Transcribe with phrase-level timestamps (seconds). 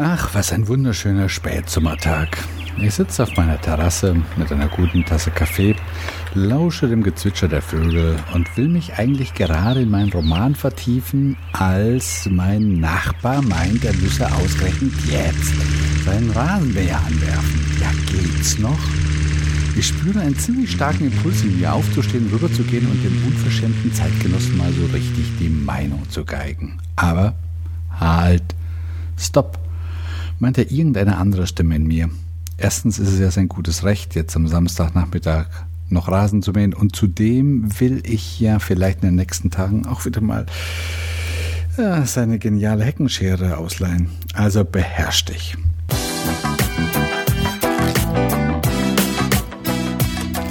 [0.00, 2.38] Ach, was ein wunderschöner Spätsommertag.
[2.80, 5.74] Ich sitze auf meiner Terrasse mit einer guten Tasse Kaffee,
[6.34, 12.28] lausche dem Gezwitscher der Vögel und will mich eigentlich gerade in meinen Roman vertiefen, als
[12.30, 15.52] mein Nachbar meint, er müsse ausgerechnet jetzt
[16.04, 17.60] seinen Rasenmäher anwerfen.
[17.80, 18.78] Ja, geht's noch?
[19.76, 24.72] Ich spüre einen ziemlich starken Impuls in mir, aufzustehen, rüberzugehen und dem unverschämten Zeitgenossen mal
[24.74, 26.78] so richtig die Meinung zu geigen.
[26.94, 27.34] Aber
[27.98, 28.44] halt,
[29.16, 29.58] stopp
[30.38, 32.10] meinte irgendeine andere Stimme in mir.
[32.56, 35.46] Erstens ist es ja sein gutes Recht, jetzt am Samstagnachmittag
[35.90, 40.04] noch Rasen zu mähen und zudem will ich ja vielleicht in den nächsten Tagen auch
[40.04, 40.46] wieder mal
[41.76, 44.10] ja, seine geniale Heckenschere ausleihen.
[44.34, 45.56] Also beherrsch dich.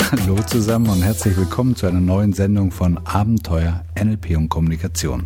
[0.10, 5.26] Hallo zusammen und herzlich willkommen zu einer neuen Sendung von Abenteuer NLP und Kommunikation.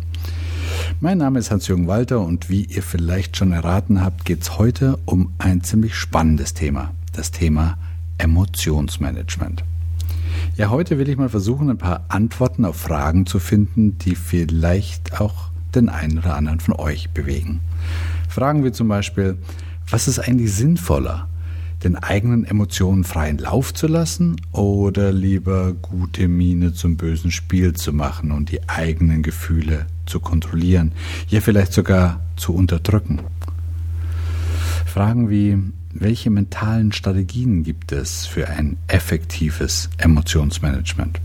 [1.00, 4.98] Mein Name ist Hans-Jürgen Walter und wie ihr vielleicht schon erraten habt, geht es heute
[5.04, 7.76] um ein ziemlich spannendes Thema, das Thema
[8.18, 9.64] Emotionsmanagement.
[10.56, 15.20] Ja, heute will ich mal versuchen, ein paar Antworten auf Fragen zu finden, die vielleicht
[15.20, 17.60] auch den einen oder anderen von euch bewegen.
[18.28, 19.36] Fragen wir zum Beispiel,
[19.90, 21.28] was ist eigentlich sinnvoller?
[21.84, 27.92] Den eigenen Emotionen freien Lauf zu lassen oder lieber gute Miene zum bösen Spiel zu
[27.92, 30.92] machen und die eigenen Gefühle zu kontrollieren,
[31.28, 33.20] ja vielleicht sogar zu unterdrücken.
[34.86, 35.58] Fragen wie,
[35.94, 41.20] welche mentalen Strategien gibt es für ein effektives Emotionsmanagement?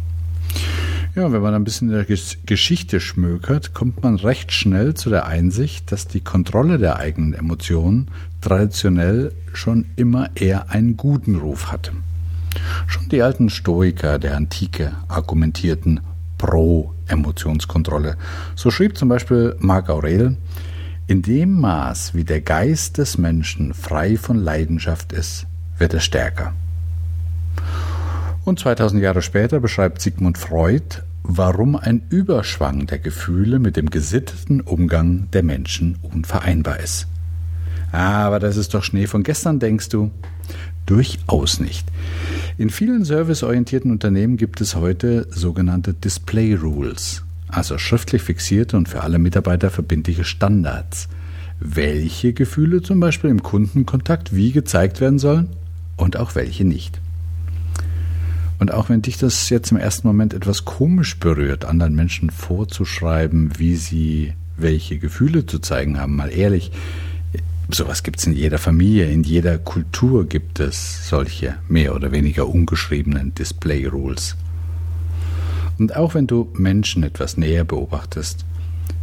[1.17, 5.25] Ja, wenn man ein bisschen in der Geschichte schmökert, kommt man recht schnell zu der
[5.25, 8.09] Einsicht, dass die Kontrolle der eigenen Emotionen
[8.41, 11.91] traditionell schon immer eher einen guten Ruf hatte.
[12.87, 15.99] Schon die alten Stoiker der Antike argumentierten
[16.37, 18.17] pro Emotionskontrolle.
[18.55, 20.37] So schrieb zum Beispiel Marc Aurel,
[21.07, 26.53] in dem Maß, wie der Geist des Menschen frei von Leidenschaft ist, wird er stärker.
[28.43, 34.61] Und 2000 Jahre später beschreibt Sigmund Freud warum ein Überschwang der Gefühle mit dem gesitteten
[34.61, 37.07] Umgang der Menschen unvereinbar ist.
[37.91, 40.11] Aber das ist doch Schnee von gestern, denkst du?
[40.85, 41.87] Durchaus nicht.
[42.57, 49.01] In vielen serviceorientierten Unternehmen gibt es heute sogenannte Display Rules, also schriftlich fixierte und für
[49.01, 51.07] alle Mitarbeiter verbindliche Standards,
[51.59, 55.49] welche Gefühle zum Beispiel im Kundenkontakt wie gezeigt werden sollen
[55.97, 56.99] und auch welche nicht.
[58.59, 63.59] Und auch wenn dich das jetzt im ersten Moment etwas komisch berührt, anderen Menschen vorzuschreiben,
[63.59, 66.71] wie sie welche Gefühle zu zeigen haben, mal ehrlich,
[67.75, 72.47] sowas gibt es in jeder Familie, in jeder Kultur gibt es solche mehr oder weniger
[72.47, 74.35] ungeschriebenen Display Rules.
[75.77, 78.45] Und auch wenn du Menschen etwas näher beobachtest,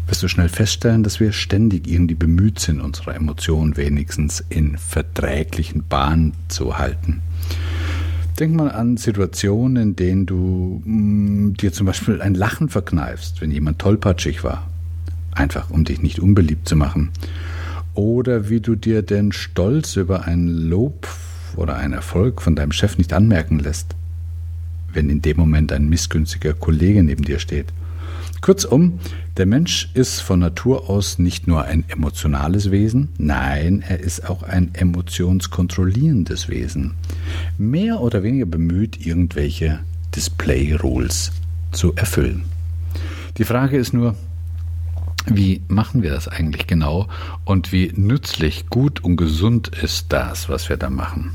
[0.06, 5.86] wirst du schnell feststellen, dass wir ständig irgendwie bemüht sind, unsere Emotionen wenigstens in verträglichen
[5.86, 7.22] Bahnen zu halten.
[8.38, 13.40] Denk mal an Situationen, in denen du mh, mm, dir zum Beispiel ein Lachen verkneifst,
[13.40, 14.68] wenn jemand tollpatschig war.
[15.32, 17.10] Einfach, um dich nicht unbeliebt zu machen.
[17.94, 21.08] Oder wie du dir den Stolz über ein Lob
[21.56, 23.94] oder einen Erfolg von deinem Chef nicht anmerken lässt,
[24.92, 27.72] wenn in dem Moment ein missgünstiger Kollege neben dir steht.
[28.40, 28.98] Kurzum,
[29.36, 34.42] der Mensch ist von Natur aus nicht nur ein emotionales Wesen, nein, er ist auch
[34.42, 36.94] ein emotionskontrollierendes Wesen.
[37.56, 39.78] Mehr oder weniger bemüht, irgendwelche
[40.14, 41.32] Display-Rules
[41.72, 42.44] zu erfüllen.
[43.38, 44.14] Die Frage ist nur,
[45.26, 47.08] wie machen wir das eigentlich genau
[47.44, 51.32] und wie nützlich, gut und gesund ist das, was wir da machen?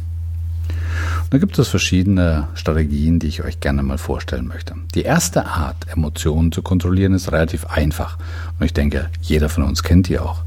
[1.30, 4.76] Da gibt es verschiedene Strategien, die ich euch gerne mal vorstellen möchte.
[4.96, 8.18] Die erste Art, Emotionen zu kontrollieren, ist relativ einfach.
[8.60, 10.42] Und ich denke, jeder von uns kennt die auch.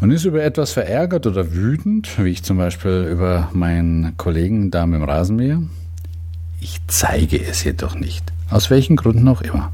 [0.00, 4.86] Man ist über etwas verärgert oder wütend, wie ich zum Beispiel über meinen Kollegen da
[4.86, 5.62] mit dem Rasenmäher.
[6.60, 8.24] Ich zeige es jedoch nicht.
[8.50, 9.72] Aus welchen Gründen auch immer.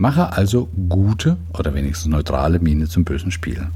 [0.00, 3.66] Mache also gute oder wenigstens neutrale Miene zum bösen Spiel.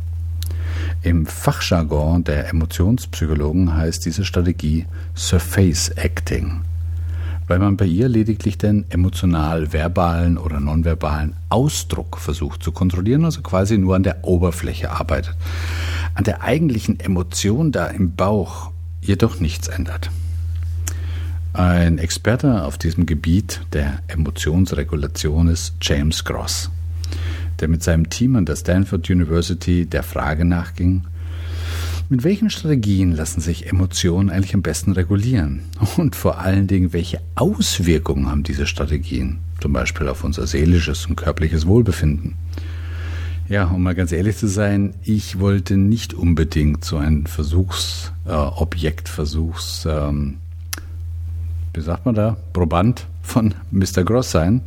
[1.02, 4.86] Im Fachjargon der Emotionspsychologen heißt diese Strategie
[5.16, 6.60] Surface Acting,
[7.48, 13.76] weil man bei ihr lediglich den emotional-verbalen oder nonverbalen Ausdruck versucht zu kontrollieren, also quasi
[13.76, 15.34] nur an der Oberfläche arbeitet,
[16.14, 18.70] an der eigentlichen Emotion da im Bauch
[19.00, 20.12] jedoch nichts ändert.
[21.52, 26.70] Ein Experte auf diesem Gebiet der Emotionsregulation ist James Gross
[27.62, 31.04] der mit seinem Team an der Stanford University der Frage nachging,
[32.08, 35.62] mit welchen Strategien lassen sich Emotionen eigentlich am besten regulieren?
[35.96, 41.16] Und vor allen Dingen, welche Auswirkungen haben diese Strategien, zum Beispiel auf unser seelisches und
[41.16, 42.34] körperliches Wohlbefinden?
[43.48, 49.10] Ja, um mal ganz ehrlich zu sein, ich wollte nicht unbedingt so ein Versuchsobjekt, äh,
[49.10, 50.38] Versuchs, ähm,
[51.74, 54.04] wie sagt man da, Proband von Mr.
[54.04, 54.62] Gross sein.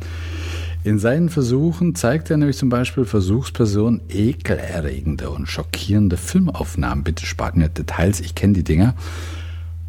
[0.84, 7.02] In seinen Versuchen zeigt er nämlich zum Beispiel Versuchspersonen ekelerregende und schockierende Filmaufnahmen.
[7.02, 8.94] Bitte spart mir Details, ich kenne die Dinger.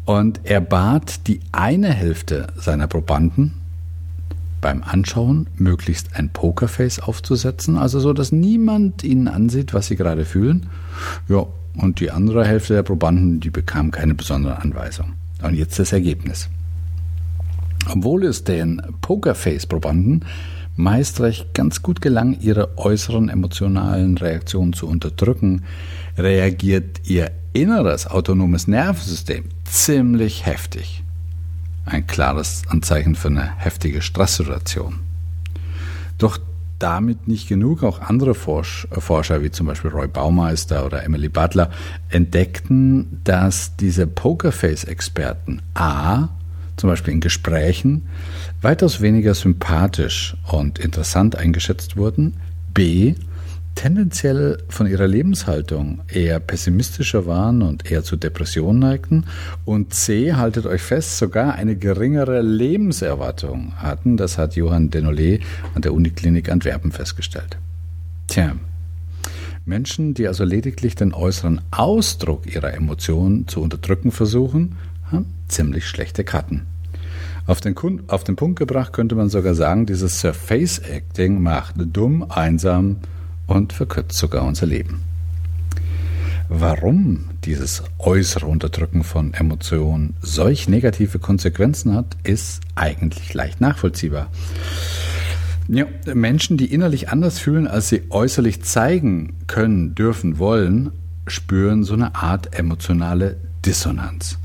[0.04, 3.54] Und er bat die eine Hälfte seiner Probanden,
[4.60, 10.24] beim Anschauen möglichst ein Pokerface aufzusetzen, also so, dass niemand ihnen ansieht, was sie gerade
[10.24, 10.66] fühlen.
[11.28, 15.12] Ja, und die andere Hälfte der Probanden, die bekam keine besondere Anweisung.
[15.42, 16.48] Und jetzt das Ergebnis.
[17.86, 20.24] Obwohl es den Pokerface-Probanden
[20.76, 25.64] meist recht ganz gut gelang, ihre äußeren emotionalen Reaktionen zu unterdrücken,
[26.16, 31.02] reagiert ihr inneres autonomes Nervensystem ziemlich heftig.
[31.84, 35.00] Ein klares Anzeichen für eine heftige Stresssituation.
[36.18, 36.38] Doch
[36.78, 41.70] damit nicht genug, auch andere Forscher wie zum Beispiel Roy Baumeister oder Emily Butler
[42.08, 46.28] entdeckten, dass diese Pokerface-Experten A
[46.78, 48.08] zum Beispiel in Gesprächen
[48.62, 52.34] weitaus weniger sympathisch und interessant eingeschätzt wurden,
[52.72, 53.14] b
[53.74, 59.24] tendenziell von ihrer Lebenshaltung eher pessimistischer waren und eher zu Depressionen neigten
[59.64, 64.16] und C, haltet euch fest, sogar eine geringere Lebenserwartung hatten.
[64.16, 65.42] Das hat Johann Denollet
[65.76, 67.56] an der Uniklinik Antwerpen festgestellt.
[68.26, 68.56] Tja,
[69.64, 74.76] Menschen, die also lediglich den äußeren Ausdruck ihrer Emotionen zu unterdrücken versuchen,
[75.48, 76.66] ziemlich schlechte Karten.
[77.46, 77.74] Auf den,
[78.08, 82.98] auf den Punkt gebracht könnte man sogar sagen, dieses Surface Acting macht dumm, einsam,
[83.46, 85.00] und verkürzt sogar unser Leben.
[86.50, 94.28] Warum dieses äußere Unterdrücken von Emotionen solch negative Konsequenzen hat, ist eigentlich leicht nachvollziehbar.
[95.68, 95.84] Ja,
[96.14, 100.92] Menschen, die innerlich anders fühlen, als sie äußerlich zeigen können, dürfen, wollen,
[101.26, 103.36] spüren so eine Art emotionale
[103.66, 104.38] Dissonanz.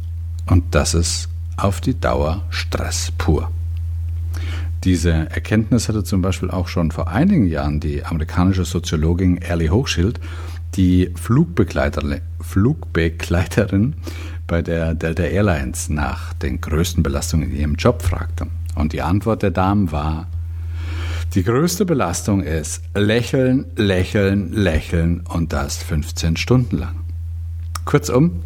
[0.45, 3.51] Und das ist auf die Dauer Stress pur.
[4.83, 10.19] Diese Erkenntnis hatte zum Beispiel auch schon vor einigen Jahren die amerikanische Soziologin Ellie Hochschild,
[10.75, 13.95] die Flugbegleiterin, Flugbegleiterin
[14.47, 18.47] bei der Delta Airlines nach den größten Belastungen in ihrem Job fragte.
[18.75, 20.27] Und die Antwort der Damen war,
[21.33, 26.95] die größte Belastung ist lächeln, lächeln, lächeln und das 15 Stunden lang.
[27.85, 28.43] Kurzum,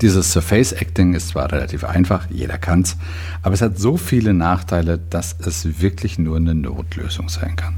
[0.00, 2.96] dieses Surface Acting ist zwar relativ einfach, jeder kann's,
[3.42, 7.74] aber es hat so viele Nachteile, dass es wirklich nur eine Notlösung sein kann.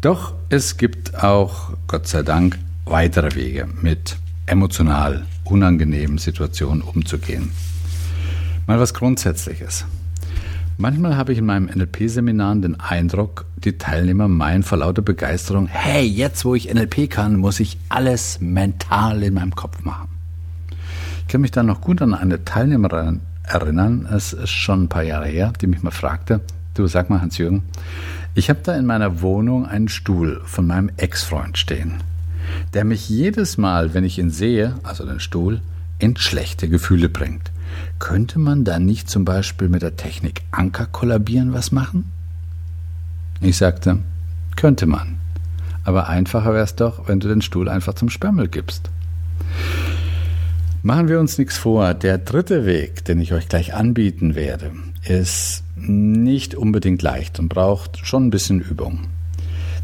[0.00, 4.16] Doch es gibt auch, Gott sei Dank, weitere Wege, mit
[4.46, 7.50] emotional unangenehmen Situationen umzugehen.
[8.66, 9.84] Mal was Grundsätzliches.
[10.78, 16.04] Manchmal habe ich in meinem NLP-Seminaren den Eindruck, die Teilnehmer meinen vor lauter Begeisterung, hey,
[16.04, 20.15] jetzt wo ich NLP kann, muss ich alles mental in meinem Kopf machen.
[21.36, 25.26] Kann mich da noch gut an eine Teilnehmerin erinnern, es ist schon ein paar Jahre
[25.26, 26.40] her, die mich mal fragte,
[26.72, 27.62] du sag mal Hans-Jürgen,
[28.34, 31.96] ich habe da in meiner Wohnung einen Stuhl von meinem Ex-Freund stehen,
[32.72, 35.60] der mich jedes Mal, wenn ich ihn sehe, also den Stuhl,
[35.98, 37.52] in schlechte Gefühle bringt.
[37.98, 42.10] Könnte man da nicht zum Beispiel mit der Technik Anker kollabieren was machen?
[43.42, 43.98] Ich sagte,
[44.56, 45.18] könnte man.
[45.84, 48.88] Aber einfacher wäre es doch, wenn du den Stuhl einfach zum Sperrmüll gibst.
[50.86, 51.94] Machen wir uns nichts vor.
[51.94, 54.70] Der dritte Weg, den ich euch gleich anbieten werde,
[55.02, 59.08] ist nicht unbedingt leicht und braucht schon ein bisschen Übung.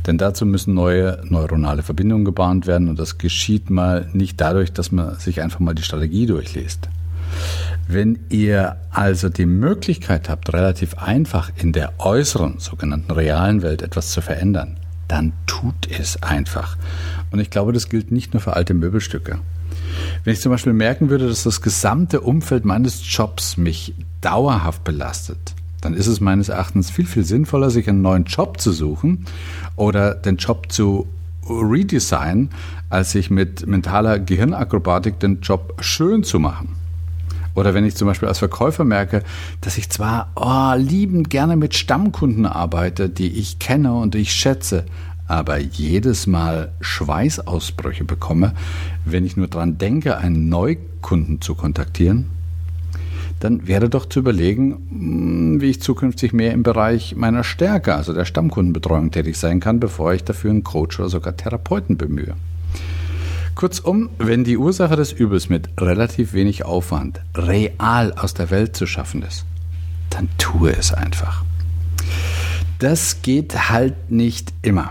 [0.07, 4.93] Denn dazu müssen neue neuronale Verbindungen gebahnt werden und das geschieht mal nicht dadurch, dass
[4.93, 6.89] man sich einfach mal die Strategie durchliest.
[7.89, 14.13] Wenn ihr also die Möglichkeit habt, relativ einfach in der äußeren, sogenannten realen Welt etwas
[14.13, 14.77] zu verändern,
[15.09, 16.77] dann tut es einfach.
[17.33, 19.41] Und ich glaube, das gilt nicht nur für alte Möbelstücke.
[20.25, 25.55] Wenn ich zum Beispiel merken würde, dass das gesamte Umfeld meines Jobs mich dauerhaft belastet,
[25.81, 29.27] dann ist es meines Erachtens viel, viel sinnvoller, sich einen neuen Job zu suchen
[29.77, 31.09] oder den Job zu
[31.49, 32.51] redesignen,
[32.89, 36.77] als sich mit mentaler Gehirnakrobatik den Job schön zu machen.
[37.55, 39.23] Oder wenn ich zum Beispiel als Verkäufer merke,
[39.61, 44.85] dass ich zwar oh, liebend gerne mit Stammkunden arbeite, die ich kenne und ich schätze,
[45.33, 48.53] aber jedes Mal Schweißausbrüche bekomme,
[49.07, 52.27] wenn ich nur daran denke, einen Neukunden zu kontaktieren,
[53.41, 58.13] dann wäre doch zu überlegen, hm, wie ich zukünftig mehr im Bereich meiner Stärke, also
[58.13, 62.35] der Stammkundenbetreuung, tätig sein kann, bevor ich dafür einen Coach oder sogar Therapeuten bemühe.
[63.55, 68.87] Kurzum, wenn die Ursache des Übels mit relativ wenig Aufwand real aus der Welt zu
[68.87, 69.47] schaffen ist,
[70.11, 71.43] dann tue es einfach.
[72.79, 74.91] Das geht halt nicht immer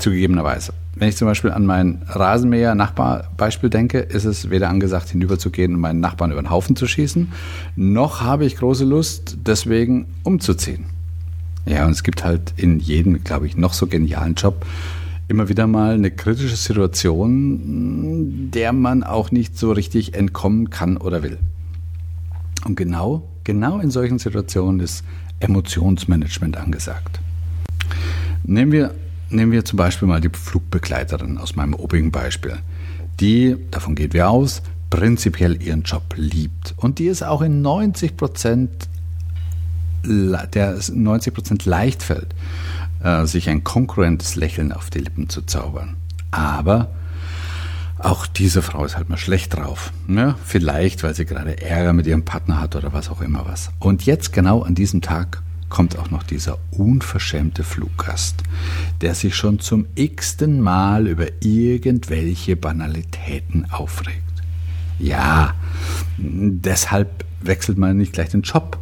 [0.00, 0.72] zugegebenerweise.
[0.96, 6.00] wenn ich zum Beispiel an mein Rasenmäher-Nachbarbeispiel denke, ist es weder angesagt, hinüberzugehen und meinen
[6.00, 7.32] Nachbarn über den Haufen zu schießen,
[7.76, 10.86] noch habe ich große Lust, deswegen umzuziehen.
[11.66, 14.66] Ja, und es gibt halt in jedem, glaube ich, noch so genialen Job
[15.28, 21.22] immer wieder mal eine kritische Situation, der man auch nicht so richtig entkommen kann oder
[21.22, 21.38] will.
[22.64, 25.04] Und genau, genau in solchen Situationen ist
[25.38, 27.20] Emotionsmanagement angesagt.
[28.42, 28.92] Nehmen wir
[29.30, 32.58] Nehmen wir zum Beispiel mal die Flugbegleiterin aus meinem obigen Beispiel,
[33.20, 38.16] die, davon gehen wir aus, prinzipiell ihren Job liebt und die es auch in 90
[38.16, 38.70] Prozent
[40.04, 42.34] der 90 Prozent leicht fällt,
[43.02, 45.96] äh, sich ein konkurrentes Lächeln auf die Lippen zu zaubern.
[46.30, 46.90] Aber
[47.98, 49.92] auch diese Frau ist halt mal schlecht drauf.
[50.06, 50.36] Ne?
[50.44, 53.70] Vielleicht, weil sie gerade Ärger mit ihrem Partner hat oder was auch immer was.
[53.78, 58.42] Und jetzt genau an diesem Tag kommt auch noch dieser unverschämte Fluggast,
[59.00, 64.20] der sich schon zum x-ten Mal über irgendwelche Banalitäten aufregt.
[64.98, 65.54] Ja,
[66.18, 68.78] deshalb wechselt man nicht gleich den Job.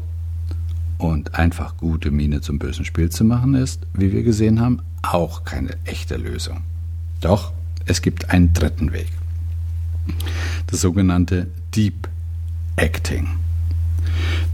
[0.98, 5.44] Und einfach gute Miene zum bösen Spiel zu machen ist, wie wir gesehen haben, auch
[5.44, 6.62] keine echte Lösung.
[7.20, 7.52] Doch
[7.86, 9.06] es gibt einen dritten Weg.
[10.66, 12.08] Das sogenannte Deep
[12.74, 13.28] Acting.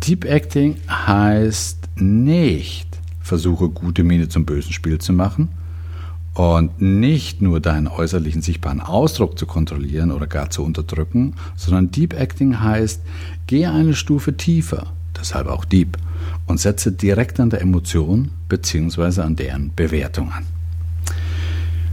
[0.06, 5.48] Deep Acting heißt nicht versuche, gute Miene zum bösen Spiel zu machen
[6.34, 12.12] und nicht nur deinen äußerlichen sichtbaren Ausdruck zu kontrollieren oder gar zu unterdrücken, sondern Deep
[12.14, 13.00] Acting heißt,
[13.46, 15.96] gehe eine Stufe tiefer, deshalb auch Deep,
[16.46, 19.22] und setze direkt an der Emotion bzw.
[19.22, 20.44] an deren Bewertung an.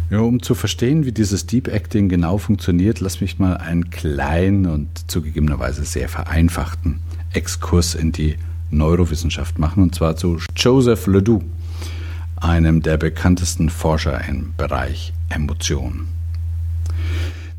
[0.09, 4.65] Ja, um zu verstehen, wie dieses Deep Acting genau funktioniert, lass mich mal einen kleinen
[4.65, 6.99] und zugegebenerweise sehr vereinfachten
[7.31, 8.35] Exkurs in die
[8.71, 11.43] Neurowissenschaft machen, und zwar zu Joseph Ledoux,
[12.37, 16.07] einem der bekanntesten Forscher im Bereich Emotionen.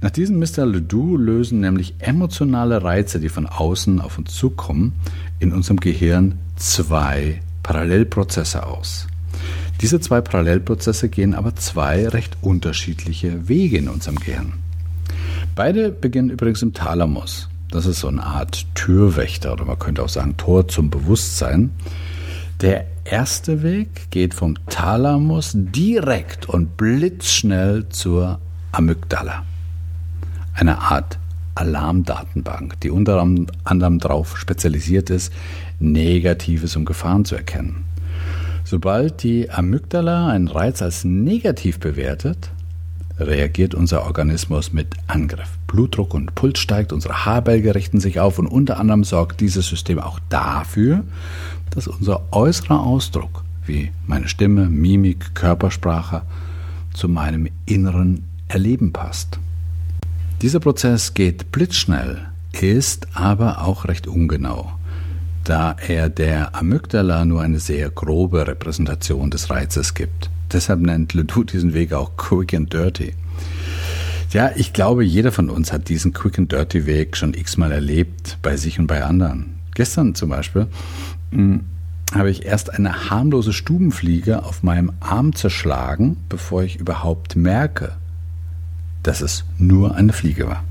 [0.00, 0.66] Nach diesem Mr.
[0.66, 4.94] Ledoux lösen nämlich emotionale Reize, die von außen auf uns zukommen,
[5.38, 9.06] in unserem Gehirn zwei Parallelprozesse aus.
[9.80, 14.54] Diese zwei Parallelprozesse gehen aber zwei recht unterschiedliche Wege in unserem Gehirn.
[15.54, 17.48] Beide beginnen übrigens im Thalamus.
[17.72, 21.70] Das ist so eine Art Türwächter oder man könnte auch sagen Tor zum Bewusstsein.
[22.60, 28.40] Der erste Weg geht vom Thalamus direkt und blitzschnell zur
[28.72, 29.44] Amygdala.
[30.54, 31.18] Eine Art
[31.54, 33.26] Alarmdatenbank, die unter
[33.64, 35.32] anderem darauf spezialisiert ist,
[35.80, 37.84] Negatives und Gefahren zu erkennen.
[38.64, 42.50] Sobald die Amygdala einen Reiz als negativ bewertet,
[43.18, 45.50] reagiert unser Organismus mit Angriff.
[45.66, 49.98] Blutdruck und Puls steigt, unsere Haarbälge richten sich auf und unter anderem sorgt dieses System
[49.98, 51.04] auch dafür,
[51.70, 56.22] dass unser äußerer Ausdruck, wie meine Stimme, Mimik, Körpersprache,
[56.92, 59.38] zu meinem inneren Erleben passt.
[60.42, 64.72] Dieser Prozess geht blitzschnell, ist aber auch recht ungenau,
[65.44, 70.31] da er der Amygdala nur eine sehr grobe Repräsentation des Reizes gibt.
[70.52, 73.14] Deshalb nennt Ledoux diesen Weg auch Quick and Dirty.
[74.32, 78.38] Ja, ich glaube, jeder von uns hat diesen Quick and Dirty Weg schon x-mal erlebt,
[78.42, 79.54] bei sich und bei anderen.
[79.74, 80.66] Gestern zum Beispiel
[81.30, 81.60] hm,
[82.14, 87.92] habe ich erst eine harmlose Stubenfliege auf meinem Arm zerschlagen, bevor ich überhaupt merke,
[89.02, 90.64] dass es nur eine Fliege war.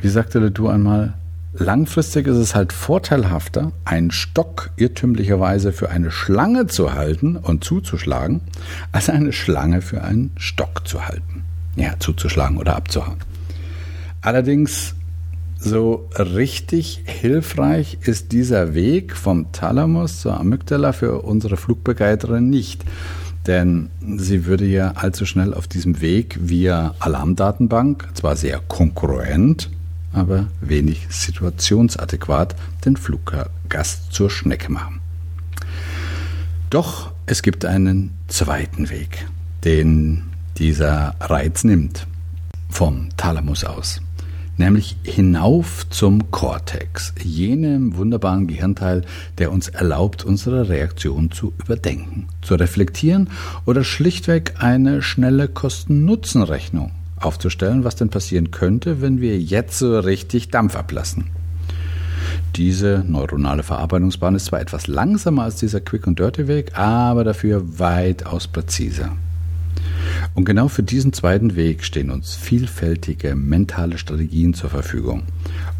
[0.00, 1.14] Wie sagte Ledoux einmal,
[1.54, 8.40] Langfristig ist es halt vorteilhafter, einen Stock irrtümlicherweise für eine Schlange zu halten und zuzuschlagen,
[8.90, 11.44] als eine Schlange für einen Stock zu halten.
[11.76, 13.18] Ja, zuzuschlagen oder abzuhauen.
[14.22, 14.94] Allerdings
[15.58, 22.82] so richtig hilfreich ist dieser Weg vom Thalamus zur Amygdala für unsere Flugbegleiterin nicht.
[23.46, 29.68] Denn sie würde ja allzu schnell auf diesem Weg via Alarmdatenbank, zwar sehr konkurrent,
[30.12, 32.54] aber wenig situationsadäquat
[32.84, 35.00] den Fluggast zur Schnecke machen.
[36.70, 39.26] Doch es gibt einen zweiten Weg,
[39.64, 40.24] den
[40.58, 42.06] dieser Reiz nimmt,
[42.68, 44.00] vom Thalamus aus,
[44.56, 49.04] nämlich hinauf zum Cortex, jenem wunderbaren Gehirnteil,
[49.38, 53.28] der uns erlaubt, unsere Reaktion zu überdenken, zu reflektieren
[53.66, 56.92] oder schlichtweg eine schnelle Kosten-Nutzen-Rechnung
[57.24, 61.26] aufzustellen, was denn passieren könnte, wenn wir jetzt so richtig Dampf ablassen.
[62.56, 68.46] Diese neuronale Verarbeitungsbahn ist zwar etwas langsamer als dieser Quick- und Dirty-Weg, aber dafür weitaus
[68.46, 69.16] präziser.
[70.34, 75.22] Und genau für diesen zweiten Weg stehen uns vielfältige mentale Strategien zur Verfügung,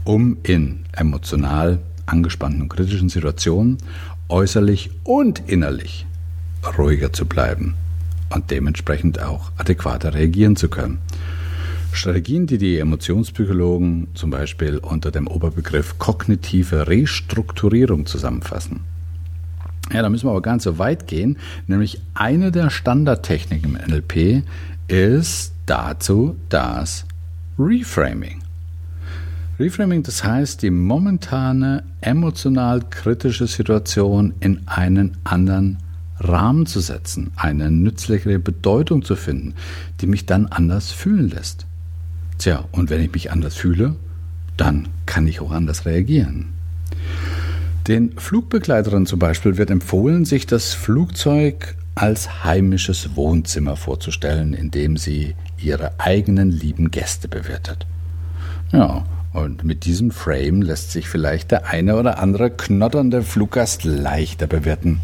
[0.05, 3.79] um in emotional angespannten und kritischen Situationen
[4.29, 6.07] äußerlich und innerlich
[6.79, 7.75] ruhiger zu bleiben
[8.35, 10.99] und dementsprechend auch adäquater reagieren zu können.
[11.93, 18.81] Strategien, die die Emotionspsychologen zum Beispiel unter dem Oberbegriff kognitive Restrukturierung zusammenfassen.
[19.93, 21.37] Ja, da müssen wir aber nicht so weit gehen,
[21.67, 24.43] nämlich eine der Standardtechniken im NLP
[24.89, 27.05] ist dazu das
[27.59, 28.43] Reframing.
[29.61, 35.79] Reframing, das heißt, die momentane emotional kritische Situation in einen anderen
[36.23, 39.55] Rahmen zu setzen, eine nützlichere Bedeutung zu finden,
[40.01, 41.67] die mich dann anders fühlen lässt.
[42.39, 43.97] Tja, und wenn ich mich anders fühle,
[44.57, 46.49] dann kann ich auch anders reagieren.
[47.89, 54.97] Den Flugbegleiterinnen zum Beispiel wird empfohlen, sich das Flugzeug als heimisches Wohnzimmer vorzustellen, in dem
[54.97, 57.87] sie ihre eigenen lieben Gäste bewirtet.
[58.73, 64.47] Ja, und mit diesem Frame lässt sich vielleicht der eine oder andere knotternde Fluggast leichter
[64.47, 65.01] bewirten.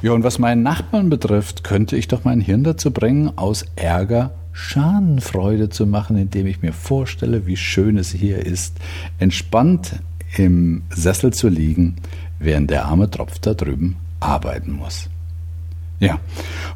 [0.00, 4.30] Ja, und was meinen Nachbarn betrifft, könnte ich doch mein Hirn dazu bringen, aus Ärger
[4.52, 8.76] Schadenfreude zu machen, indem ich mir vorstelle, wie schön es hier ist,
[9.18, 10.00] entspannt
[10.36, 11.96] im Sessel zu liegen,
[12.38, 15.08] während der arme Tropf da drüben arbeiten muss.
[16.00, 16.20] Ja,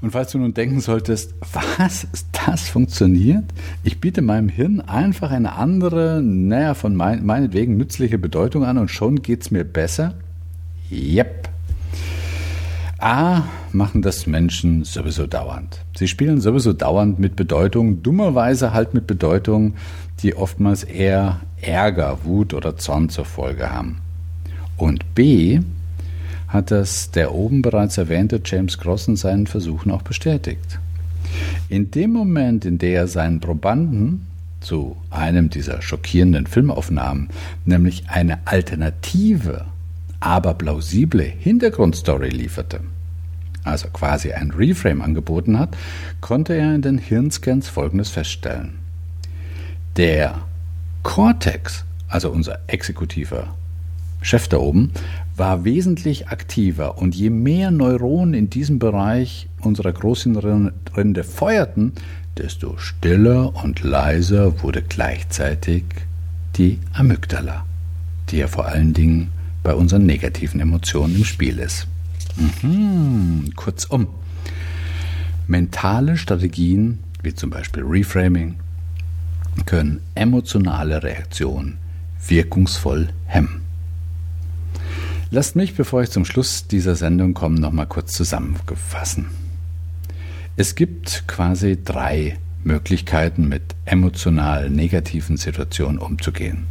[0.00, 2.09] und falls du nun denken solltest, was,
[2.47, 3.45] das funktioniert?
[3.85, 8.91] Ich biete meinem Hirn einfach eine andere, naja, von mein, meinetwegen nützliche Bedeutung an und
[8.91, 10.14] schon geht's mir besser?
[10.91, 11.52] Yep.
[13.03, 15.81] A machen das Menschen sowieso dauernd.
[15.97, 19.75] Sie spielen sowieso dauernd mit Bedeutung, dummerweise halt mit Bedeutung,
[20.23, 23.99] die oftmals eher Ärger, Wut oder Zorn zur Folge haben.
[24.77, 25.61] Und B
[26.47, 30.79] hat das der oben bereits erwähnte James Cross in seinen Versuchen auch bestätigt.
[31.69, 34.29] In dem Moment, in der er seinen Probanden
[34.61, 37.31] zu einem dieser schockierenden Filmaufnahmen,
[37.65, 39.65] nämlich eine alternative
[40.23, 42.81] aber plausible Hintergrundstory lieferte,
[43.64, 45.76] also quasi ein Reframe angeboten hat,
[46.21, 48.75] konnte er in den Hirnscans Folgendes feststellen.
[49.97, 50.42] Der
[51.02, 53.55] Cortex, also unser exekutiver
[54.20, 54.92] Chef da oben,
[55.37, 61.92] war wesentlich aktiver und je mehr Neuronen in diesem Bereich unserer Großhirnrinde feuerten,
[62.37, 65.85] desto stiller und leiser wurde gleichzeitig
[66.57, 67.64] die Amygdala,
[68.29, 71.87] die ja vor allen Dingen bei unseren negativen Emotionen im Spiel ist.
[72.37, 73.53] Mhm.
[73.57, 74.09] Kurzum,
[75.47, 78.57] mentale Strategien wie zum Beispiel Reframing
[79.66, 81.79] können emotionale Reaktionen
[82.27, 83.62] wirkungsvoll hemmen.
[85.31, 89.29] Lasst mich, bevor ich zum Schluss dieser Sendung komme, nochmal kurz zusammenfassen.
[90.57, 96.66] Es gibt quasi drei Möglichkeiten, mit emotional negativen Situationen umzugehen.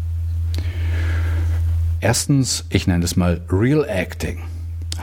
[1.99, 4.39] Erstens, ich nenne es mal Real Acting.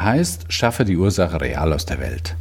[0.01, 2.37] Heißt, schaffe die Ursache real aus der Welt.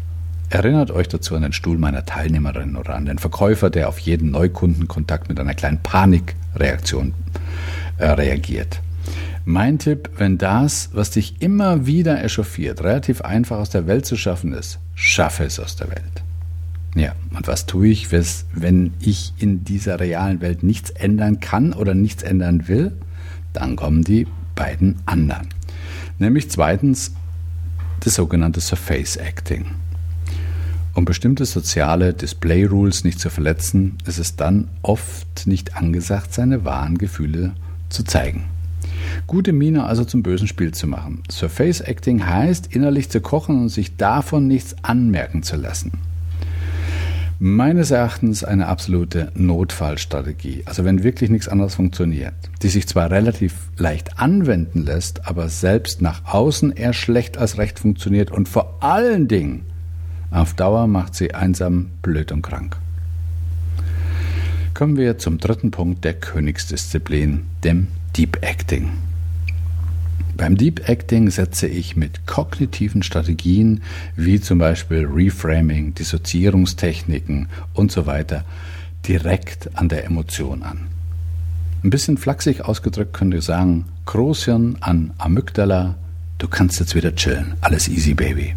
[0.50, 4.32] Erinnert euch dazu an den Stuhl meiner Teilnehmerin oder an den Verkäufer, der auf jeden
[4.32, 7.14] Neukundenkontakt mit einer kleinen Panikreaktion
[7.98, 8.82] äh, reagiert.
[9.44, 14.16] Mein Tipp, wenn das, was dich immer wieder echauffiert, relativ einfach aus der Welt zu
[14.16, 16.24] schaffen ist, schaffe es aus der Welt.
[16.96, 21.94] Ja, und was tue ich, wenn ich in dieser realen Welt nichts ändern kann oder
[21.94, 22.92] nichts ändern will?
[23.54, 25.48] Dann kommen die beiden anderen.
[26.20, 27.14] Nämlich zweitens
[28.02, 29.66] das sogenannte Surface Acting.
[30.94, 36.66] Um bestimmte soziale Display Rules nicht zu verletzen, ist es dann oft nicht angesagt, seine
[36.66, 37.54] wahren Gefühle
[37.90, 38.46] zu zeigen.
[39.28, 41.22] Gute Miene also zum bösen Spiel zu machen.
[41.32, 45.92] Surface Acting heißt, innerlich zu kochen und sich davon nichts anmerken zu lassen
[47.40, 50.64] meines Erachtens eine absolute Notfallstrategie.
[50.66, 56.02] Also wenn wirklich nichts anderes funktioniert, die sich zwar relativ leicht anwenden lässt, aber selbst
[56.02, 59.66] nach außen eher schlecht als recht funktioniert und vor allen Dingen
[60.32, 62.78] auf Dauer macht sie einsam, blöd und krank.
[64.74, 68.92] Kommen wir zum dritten Punkt der Königsdisziplin, dem Deep Acting.
[70.38, 73.82] Beim Deep Acting setze ich mit kognitiven Strategien
[74.16, 78.46] wie zum Beispiel Reframing, Dissoziierungstechniken und so weiter
[79.08, 80.90] direkt an der Emotion an.
[81.84, 85.96] Ein bisschen flachsig ausgedrückt könnt ihr sagen, Großhirn an Amygdala,
[86.38, 88.54] du kannst jetzt wieder chillen, alles easy baby.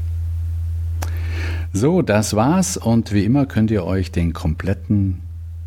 [1.72, 5.22] So, das war's und wie immer könnt ihr euch den kompletten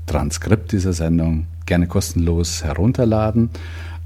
[0.05, 3.49] Transkript dieser Sendung gerne kostenlos herunterladen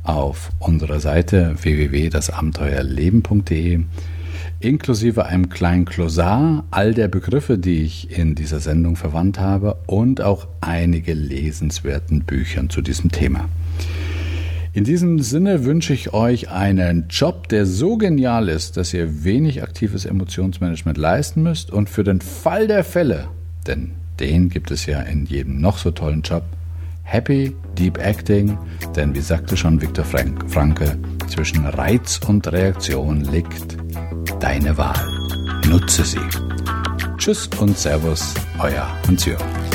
[0.08, 3.82] auf unserer Seite www.dasabenteuerleben.de
[4.60, 10.22] inklusive einem kleinen Klosar all der Begriffe, die ich in dieser Sendung verwandt habe und
[10.22, 13.50] auch einige lesenswerten Büchern zu diesem Thema.
[14.74, 19.63] In diesem Sinne wünsche ich euch einen Job, der so genial ist, dass ihr wenig
[19.63, 23.28] aktives Emotionsmanagement leisten müsst und für den Fall der Fälle,
[23.65, 26.43] denn den gibt es ja in jedem noch so tollen Job,
[27.10, 28.58] Happy Deep Acting,
[28.93, 33.78] denn wie sagte schon Viktor Frank Franke, zwischen Reiz und Reaktion liegt
[34.41, 35.08] deine Wahl.
[35.70, 36.20] Nutze sie.
[37.17, 39.66] Tschüss und Servus, euer Hans-Jürgen.